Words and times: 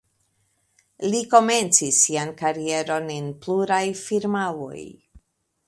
Li 1.15 1.19
komencis 1.33 1.99
sian 2.07 2.33
karieron 2.41 3.13
en 3.17 3.29
pluraj 3.45 3.83
firmaoj. 4.03 4.83